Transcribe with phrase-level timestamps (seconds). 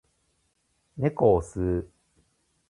[0.97, 1.91] 猫を吸う